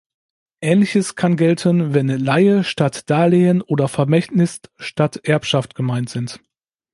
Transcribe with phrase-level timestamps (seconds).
[0.61, 6.41] Ähnliches kann gelten, wenn Leihe statt Darlehen oder Vermächtnis statt Erbschaft gemeint sind.